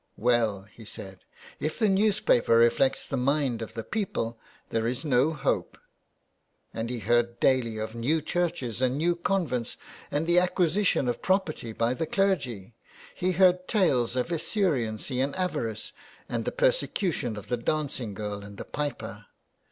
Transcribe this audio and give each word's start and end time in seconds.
"Well," 0.17 0.63
he 0.63 0.83
said," 0.83 1.19
if 1.59 1.77
the 1.77 1.87
newspaper 1.87 2.57
reflects 2.57 3.05
the 3.05 3.17
mind 3.17 3.61
of 3.61 3.75
the 3.75 3.83
people 3.83 4.39
there 4.71 4.87
is 4.87 5.05
no 5.05 5.31
hope." 5.31 5.77
And 6.73 6.89
he 6.89 6.97
heard 7.01 7.39
daily 7.39 7.77
of 7.77 7.93
new 7.93 8.19
churches 8.19 8.81
and 8.81 8.97
new 8.97 9.15
convents 9.15 9.77
and 10.09 10.25
the 10.25 10.39
aquisition 10.39 11.07
of 11.07 11.21
property 11.21 11.71
by 11.71 11.93
the 11.93 12.07
clergy. 12.07 12.73
He 13.13 13.33
heard 13.33 13.67
tales 13.67 14.15
of 14.15 14.31
esuriency 14.31 15.21
and 15.21 15.35
avarice, 15.35 15.93
and 16.27 16.45
the 16.45 16.51
persecution 16.51 17.37
of 17.37 17.49
the 17.49 17.57
dancing 17.57 18.15
girl 18.15 18.43
and 18.43 18.57
the 18.57 18.65
piper. 18.65 19.27